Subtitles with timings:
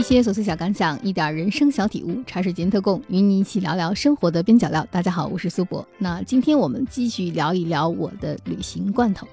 [0.00, 4.82] 一些琐碎小感想，一点人生小体悟，茶水间特供，与你一起聊聊生活的边角料。
[4.90, 5.86] 大家好，我是苏博。
[5.98, 9.28] 那今天我们继续聊一聊我的旅行罐头。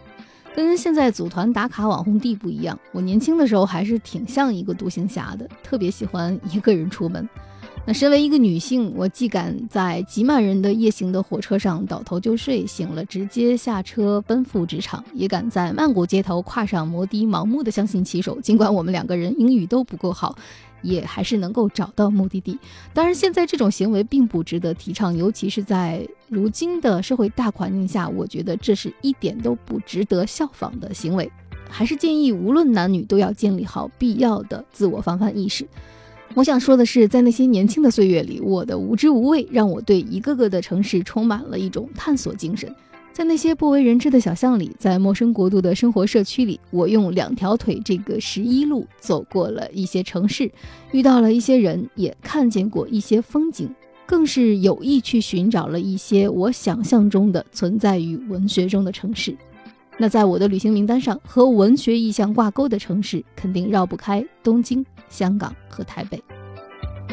[0.53, 7.29] 跟现在组团打卡网红地不一样，我年轻的时候还是挺像一个独行侠的，特别喜欢一个人出门。
[7.87, 18.41] 那身为一个女性，我既敢在挤满人的夜行的火车上倒头就睡，醒了直接下车奔赴职场，也敢在曼谷街头跨上摩的，盲目的相信骑手。
[18.41, 20.37] 尽管我们两个人英语都不够好，
[20.81, 22.59] 也还是能够找到目的地。
[22.93, 31.31] 当然，现在这种行为并不值得提倡，尤其是在如今的社会大环境下，我觉得这是一点都不值得效仿的行为。
[31.69, 35.65] 还是建议无论男女都要建立好必要的自我防范意识。
[36.33, 42.73] 我想说的是，在那些年轻的岁月里，我的无知无畏让我对一个个的城市充满了一种探索精神。
[43.11, 50.51] 在那些不为人知的小巷里，在陌生国度的生活社区里，我用两条腿这个十一路走过了一些城市，
[50.91, 53.67] 遇到了一些人，也看见过一些风景，
[54.05, 59.35] 更是有意去寻找了一些我想象中的存在于文学中的城市。
[59.97, 66.21] 那在我的旅行名单上，和文学意象挂钩的城市，肯定绕不开东京、香港和台北。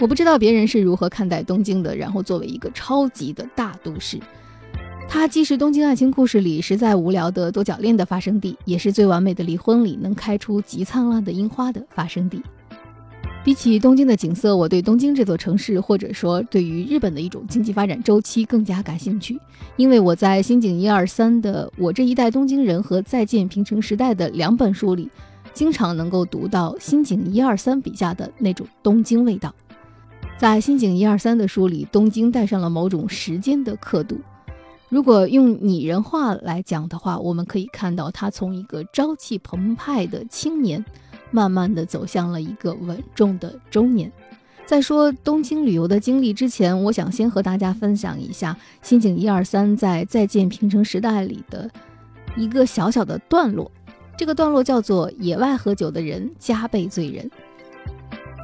[0.01, 1.97] 我不知道别人是如何看待东京的。
[1.97, 4.19] 然后，作为一个超级的大都市，
[5.09, 12.43] 它既是东京爱情故事里实在无聊的多角恋的发生地，也是最完美的离婚里能开出极灿烂的樱花的发生地。
[13.45, 19.39] 比起东京的景色，我对东京这座城市，或者说对于日本的一种经济发展周期更加感兴趣。
[19.77, 25.11] 因为我在新井一二三的《我这一代东京人》和《再见平成时代》的两本书里，
[25.55, 29.55] 经常能够读到新井一二三笔下的那种东京味道。
[30.37, 34.19] 在新井一二三的书里，东京带上了某种时间的刻度。
[34.91, 40.85] 如果用拟人化来讲的话，我们可以看到他从一个朝气澎湃的青年。
[41.31, 44.13] 慢慢的走向了一个稳重的中年。
[44.65, 51.69] 在说东京旅游的经历之前，我想先和大家分享一下新井一二三在《再见平成时代》里的
[52.37, 53.69] 一个小小的段落。
[54.17, 57.31] 这个段落叫做“野外喝酒的人加倍醉人”。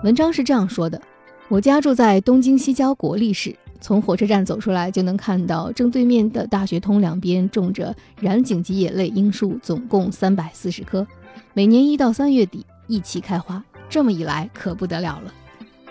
[0.04, 1.00] 文章是这样说的：
[1.48, 11.06] 我家住在东京西郊国立市，从火车站走出来就能看到正对面的大学通两边种着染井吉野类樱树，总共三百四十棵，
[11.54, 12.64] 每年一到三月底。
[12.88, 15.32] 一起开花，这么一来可不得了了。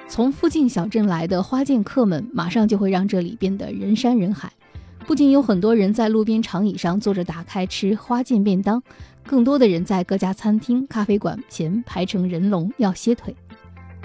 [0.09, 4.51] 从附近小镇来的花见客们，马上就会让这里变得人山人海。
[5.09, 8.79] 不仅有很多人在路边长椅上坐着打开吃花见便当，
[9.25, 13.35] 更多的人在各家餐厅、咖啡馆前排成人龙要歇腿。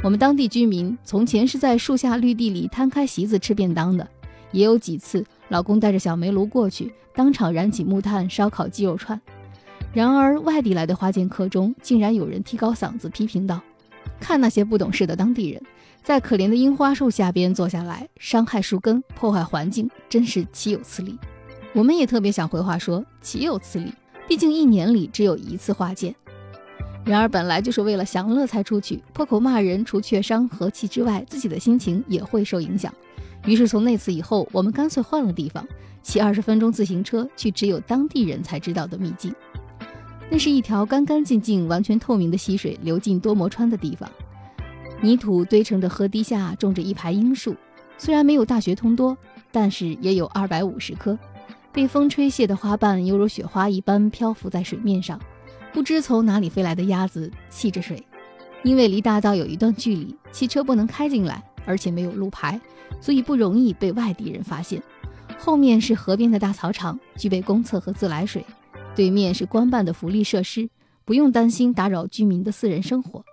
[0.02, 4.08] 我们当地居民从前是在树下绿地里摊开席子吃便当的，
[4.50, 9.20] 也有几次老公带着小煤炉过去，当场燃起木炭烧烤鸡肉串。
[9.92, 13.60] 然而，外地来的花见客中，竟然有人提高嗓子批评道
[14.24, 15.62] ：“看那些不懂事的当地人，
[16.02, 21.18] 在可怜的樱花树下边坐下来，伤害树根，破坏环境，真是岂有此理！”
[21.74, 23.92] 我们也特别想回话说：“岂有此理！”
[24.26, 26.14] 毕竟一年里只有一次花见。
[27.04, 32.90] 然而，本来就是为了享乐才出去，破口骂人，除却伤和气之外，自己的心情也会受影响。
[33.44, 35.68] 于是，从那次以后，我们干脆换了地方，
[36.00, 39.34] 骑二十分钟自行车去只有当地人才知道的秘境。
[40.30, 44.10] 那是一条干干净净、完全透明的溪水流进多摩川的地方，
[45.00, 47.54] 泥土堆成的河堤下种着一排樱树，
[47.98, 49.16] 虽然没有大学通多，
[49.52, 51.16] 但是也有二百五十棵。
[51.72, 55.20] 被风吹谢的花瓣犹如雪花一般漂浮在水面上，
[55.72, 58.02] 不知从哪里飞来的鸭子戏着水。
[58.62, 62.60] 因为离大道有一段距离，汽车不能开进来，而且没有路牌，
[63.00, 64.82] 所以不容易被外地人发现。
[65.38, 68.44] 后面是河边的大草场，具备公厕和自来水。
[68.94, 70.68] 对面是官办的福利设施，
[71.04, 73.24] 不用担心打扰居民的私人生活。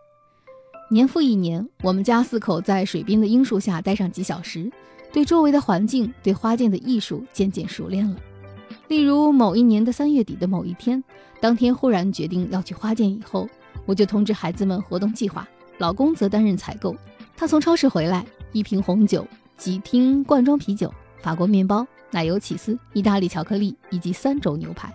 [0.89, 4.69] 年复一年，我们家四口在水边的樱树下待上几小时，
[5.13, 8.17] 对周围的环境、对花见的艺术渐渐熟练了。
[8.87, 11.01] 例如某一年的三月底的某一天，
[11.39, 13.47] 当天忽然决定要去花见以后，
[13.85, 15.47] 我就通知孩子们活动计划，
[15.77, 16.95] 老公则担任采购。
[17.37, 19.25] 他从超市回来，一瓶红酒，
[19.57, 24.93] 几听罐装啤酒，法国面包，奶油起司，意大利巧克力，以及三种牛排。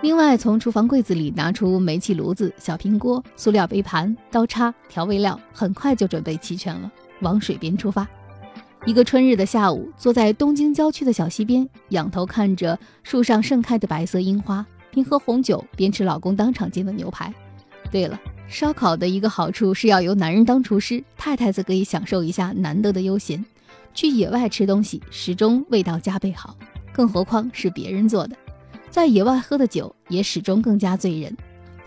[0.00, 6.90] 另外，从厨房柜子里拿出煤气炉子、小平锅、塑料杯盘、刀叉、调味料，很快就准备齐全了，
[7.20, 8.06] 往水边出发。
[8.86, 17.34] 一个春日的下午，坐在东京郊区的小溪边，仰头看着树上盛开的白色樱花，边喝红酒边吃老公当场煎的牛排。
[17.90, 18.18] 对了，
[18.48, 23.44] 烧烤的一个好处是要由男人当厨师，太太则可以享受一下难得的悠闲。
[23.92, 26.56] 去野外吃东西，始终味道加倍好，
[26.92, 28.36] 更何况是别人做的。
[28.90, 31.36] 在野外喝的酒也始终更加醉人。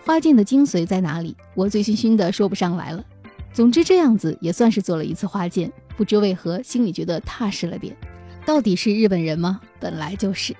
[0.04, 1.36] 花见的精髓在哪里？
[1.54, 3.04] 我醉醺醺的说不上来了。
[3.52, 7.96] 总之，这样子也算是做了一次花见，不知为何心里觉得踏实了点。
[8.44, 9.60] 到底是日本人吗？
[9.78, 10.54] 本来就是。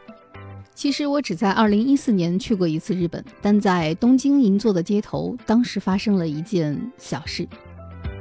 [0.74, 7.46] 其实我只在二零一四年去过一次日本，但在东京银座的街头，当时发生了一件小事。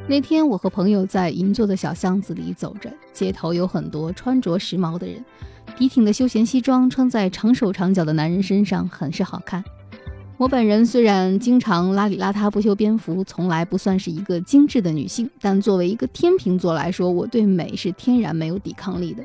[0.08, 5.24] 那天我和朋友在银座的小巷子里走着，街头有很多穿着时髦的人，
[5.78, 9.64] 笔挺的休闲西装穿在长手长脚的男人身上很是好看。
[10.38, 19.24] 我本人虽然经常邋里邋遢、不修边幅，从来不算是一个精致的女性，但作为一个天秤座来说，我对美是天然没有抵抗力的。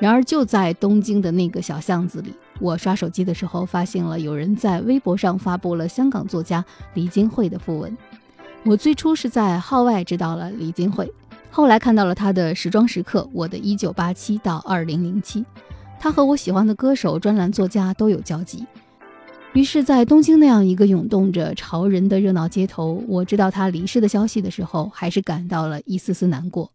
[0.00, 6.64] 然而就在东京的那个小巷子里，我刷手机的时候，发现了有人在微博上发布了香港作家
[6.94, 7.96] 李金惠的讣文。
[8.66, 11.08] 我最初是在号外知道了李金惠，
[11.52, 15.40] 后来看到了她的时装时刻《我的一九八七到二零零七》，
[16.00, 18.66] 她和我喜欢的歌手、专栏作家都有交集。
[19.52, 26.68] 于是，在东京那样一个涌动着潮人的热闹街头，我知道他离世的消息的时候，还是感到了一丝丝难过。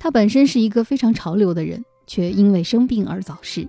[0.00, 3.68] 他本身是一个非常潮流的人，却因为生病而早逝。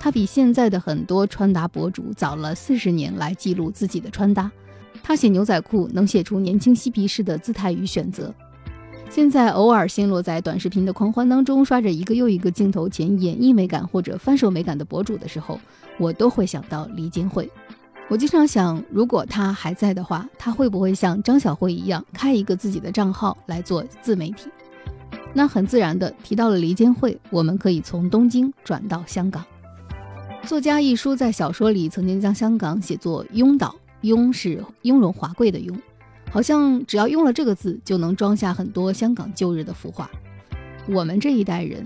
[0.00, 4.50] 他比现在的很多穿搭博主早了四十年来记录自己的穿搭。
[5.06, 8.34] 他写牛仔裤能写出年轻嬉皮士的姿态与选择。
[9.08, 15.60] 现在偶尔陷落在短视频的狂欢当中，刷着一个又一个镜头前演绎美感或者翻手美感的博主的时候，
[15.96, 17.48] 我都会想到李金惠。
[18.08, 24.50] 我经常想，如果他还在的话，他会不会像张小慧一样开一个自己的账号来做自媒体？
[25.32, 29.44] 那很自然的提到了黎坚惠，我们可以从东京转到香港。
[30.42, 33.72] 作家一书在小说里曾经将香港写作“庸岛
[34.06, 35.78] ”，“雍”是雍容华贵的“雍”，
[36.30, 40.08] 好像只要用了这个字，就能装下很多香港旧日的浮华。
[40.88, 41.84] 我们这一代人。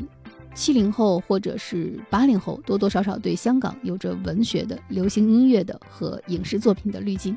[0.53, 7.37] 七零后或者是八零后，多多少少对香港有着文学的、流行音乐的和影视作品的滤镜，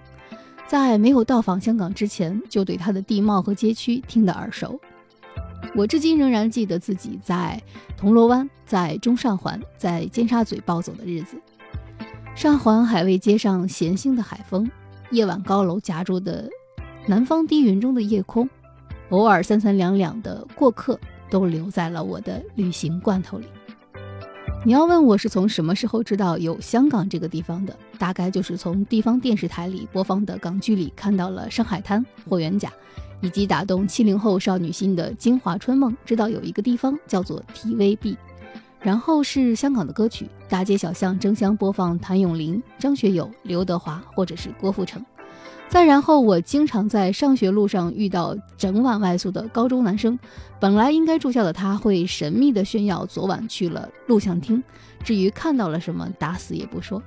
[0.66, 4.80] 在没有到访香港之前，就对它的地貌和街区听得耳熟。
[5.76, 7.62] 我至今仍然记得自己在
[7.96, 11.38] 铜锣湾、在中上环、在尖沙咀暴走的日子。
[12.36, 14.70] 上环海味街上咸腥的海风，
[15.12, 16.50] 夜晚高楼夹住的
[17.08, 18.50] 南方低云中的夜空，
[19.10, 21.00] 偶尔三三两两的过客。
[21.30, 23.48] 都留在了我的旅行罐头里。
[24.64, 32.00] 你要问我是从什么时候知道有香港这个地方的，大概就是从地方电视台里播放的港剧里看到了《上海滩》
[32.30, 32.70] 《霍元甲》，
[33.20, 38.16] 以及打动七零后少女心的《京华春梦》，知道有一个地方叫做 TVB。
[38.84, 45.04] 然后是香港的歌曲，大街小巷争相播放谭咏麟、张学友、刘德华或者是郭富城。
[45.70, 50.20] 再然后，我经常在上学路上遇到整晚外宿的高中男生。
[50.60, 54.62] 本来应该住校的他，会神秘地炫耀昨晚去了录像厅。
[55.04, 57.02] 至于看到了什么，打死也不说。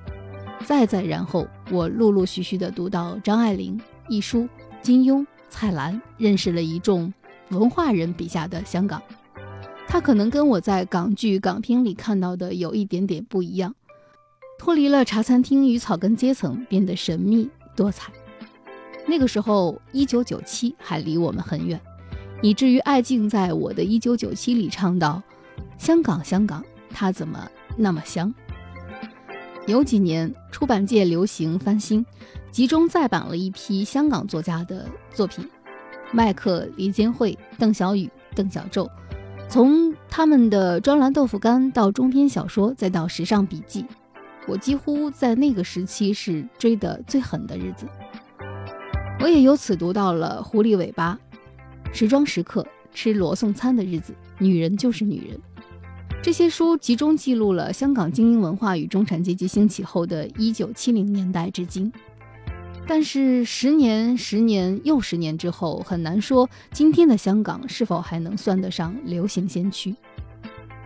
[0.65, 3.79] 再再然后，我陆陆续续地读到张爱玲、
[4.09, 4.49] 一书、
[4.81, 7.13] 金庸、蔡澜，认识了一众
[7.51, 9.01] 文化人笔下的香港。
[9.87, 13.73] 他可能跟我在港剧、港片里看到的有一点点不一样，
[14.59, 18.11] 脱离了茶餐厅与草根阶层，变得神秘多彩。
[19.07, 21.79] 那个时候，一九九七还离我们很远，
[22.41, 25.23] 以至于艾静在我的一九九七里唱到
[25.79, 28.33] ：“香港，香港，它怎么那么香？”
[29.65, 32.05] 有几年，出版界流行翻新，
[32.51, 35.47] 集中再版了一批香港作家的作品，
[36.11, 38.89] 麦克、黎坚惠、邓小宇、邓小宙，
[39.49, 43.85] 从他们的专栏豆腐干到中篇小说，再到时尚笔记，
[44.45, 47.87] 我几乎在那个时期是追得最狠的日子。
[49.19, 51.17] 我也由此读到了《狐狸尾巴》
[51.97, 52.61] 《时装时刻》
[52.93, 55.37] 《吃罗宋餐的日子》《女人就是女人》
[56.21, 61.91] 这些书，集中记录了香港精英文化与中产阶级兴起后的一九七零年代至今。
[62.89, 69.93] 但是十年、十年又十年之后，很难说今天的香港是否还能算得上流行先驱。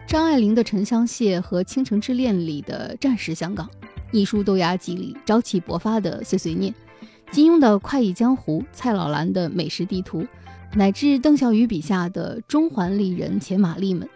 [0.08, 3.70] 张爱玲的《沉香屑》和《倾城之恋》里的战时香港，
[4.12, 6.74] 一书豆芽记里朝气勃发的碎碎念。
[7.32, 10.24] 金庸的《快意江湖》，蔡老兰的《美食地图》，
[10.74, 14.10] 乃至邓小雨笔下的中环丽人钱玛丽们，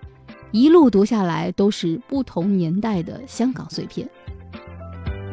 [0.52, 4.10] 一路读下来都是不同年代的香港碎片。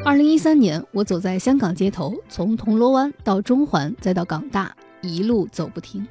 [0.04, 6.04] 二零一三年，我走在香港街头，从铜锣湾到中环，再到港大，一路走不停。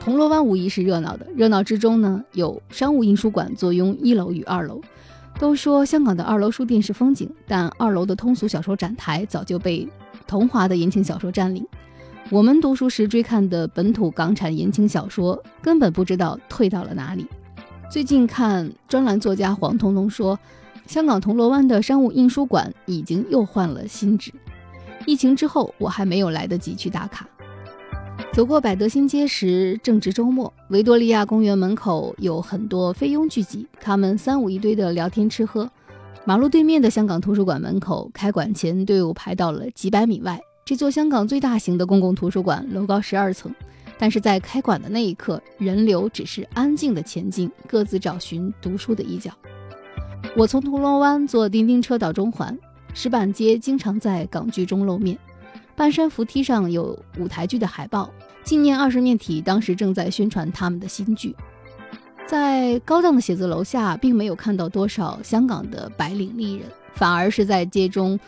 [0.00, 4.80] 铜锣湾无疑是热闹的，热闹之中呢，有商务印书馆坐拥一楼与二楼。
[5.38, 9.88] 都说香港的二楼书店是风景，但二楼的通俗小说展台早就被。
[10.26, 11.66] 童话的言情小说占领，
[12.30, 17.26] 我们读书时追看的本土港产言情小说根本不知道退到了哪里。
[17.90, 20.38] 最近看专栏作家黄彤彤说，
[20.86, 24.32] 香港铜锣湾的商务印书馆已经又换了新址。
[25.06, 27.28] 疫情之后，我还没有来得及去打卡。
[28.32, 35.68] 走过百德新街时，正值周末，维多利亚公园门口有很多菲佣聚集，他们三五一堆的聊天吃喝。
[36.24, 40.38] 马路对面的香港图书馆门口，开馆前队伍排到了几百米外。
[40.66, 43.52] 这座香港最大型的公共图书馆，楼高十二层，
[43.98, 49.32] 但是在开馆的那一刻，人流只是安静的前进，各自找寻读书的一角。
[50.36, 52.56] 我从铜锣湾坐叮叮车到中环，
[52.94, 55.18] 石板街经常在港剧中露面。
[55.74, 58.08] 半山扶梯上有舞台剧的海报，
[58.44, 61.34] 纪念二十面体当时正在宣传他们的新剧。
[62.26, 68.18] 在高档的写字楼下，并没有看到多少香港的白领丽人，反而是在街中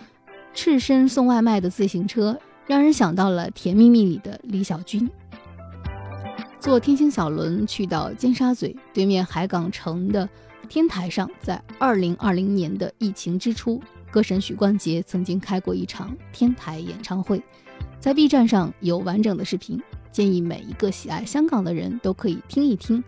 [0.53, 5.09] 赤身送外卖的自行车，让人想到了《甜蜜蜜》里的李小军。
[6.59, 10.29] 坐天星小轮去到尖沙咀对面海港城的
[10.73, 13.79] 天台上，在二零二零年的疫情之初。
[14.11, 17.43] 歌神许冠杰曾经开过一场天台演唱会，
[18.01, 19.79] 在 B 站上有完整的视频，
[20.11, 23.05] 建议每一个喜爱香港的人都可以听一听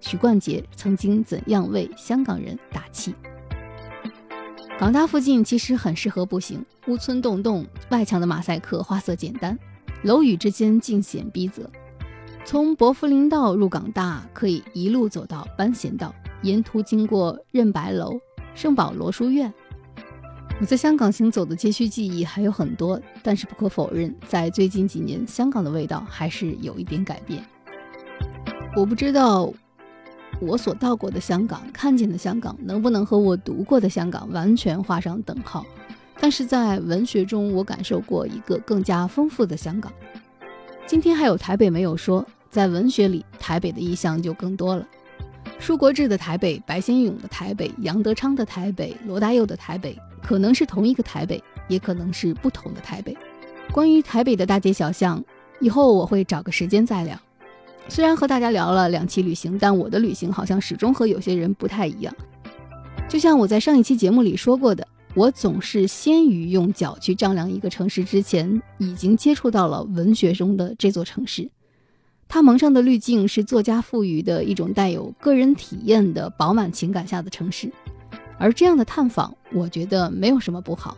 [0.00, 3.14] 许冠杰曾经怎样为香港人打气。
[4.76, 9.56] 港大附近其实很适合步行，屋村栋栋，外墙的马赛克花色简单，
[10.02, 11.64] 楼宇之间尽显逼仄。
[12.44, 16.12] 从薄扶林道入港大，可以一路走到班贤道，
[16.44, 18.20] 沿途经过任白楼、
[18.54, 19.52] 圣保罗书院。
[20.60, 27.42] 我在香港行走的街区记忆还有很多，但是不可否认，在最近几年，香港的味道还是有一点改变。
[28.76, 29.50] 我不知道
[30.40, 35.64] 我所到过的香港、看见的香港，能不能和我读过的香港完全画上等号。
[36.20, 39.90] 但是在文学中，我感受过一个更加丰富的香港。
[40.86, 44.86] 今天还有台北没有说，在文学里，台北的意象就更多了。
[45.64, 49.98] 舒国治的台北，白先勇的台北，杨德昌的台北，罗大佑的台北。
[50.22, 53.16] 可能是同一个台北，也可能是不同的台北。
[53.72, 55.24] 关于台北的大街小巷，
[55.60, 57.18] 以后我会找个时间再聊。
[57.88, 62.14] 虽然和大家聊了两期旅行，但我的旅行好像始终和有些人不太一样。
[63.08, 71.50] 就像我在上一期节目里说过的，我总是先于用脚去丈量一个城市之前，已经接触到了文学中的这座城市。
[72.28, 77.70] 它蒙上的滤镜是作家赋予的一种带有个人体验的饱满情感下的城市。
[78.38, 80.96] 而这样的探访，我觉得没有什么不好。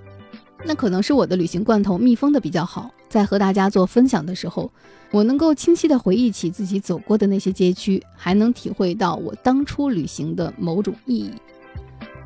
[0.64, 4.70] 那可能是我的旅行罐头密封的比较好，在和大家做分享的时候，
[5.10, 11.30] 我能够清晰地回忆起自己走过的那些街区，还能体会到我当初旅行的某种意义。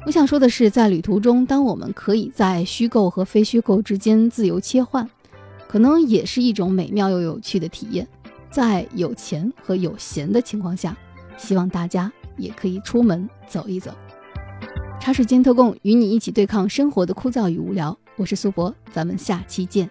[0.06, 5.06] 我想说的是，在旅途中，当我们可以在虚构和非虚构之间自由切换，
[5.68, 8.06] 可能也是一种美妙又有趣的体验。
[8.50, 10.96] 在有钱和有闲的情况下，
[11.36, 13.92] 希望大家也可以出门走一走。
[15.00, 17.96] 茶水间特供，与你一起对抗生活的枯燥与无聊。
[18.16, 19.88] 我是苏博，咱们下期见。